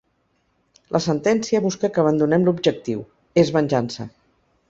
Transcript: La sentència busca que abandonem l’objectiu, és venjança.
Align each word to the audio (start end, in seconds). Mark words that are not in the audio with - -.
La 0.95 1.01
sentència 1.05 1.61
busca 1.65 1.91
que 1.97 2.01
abandonem 2.05 2.47
l’objectiu, 2.49 3.05
és 3.43 3.55
venjança. 3.59 4.09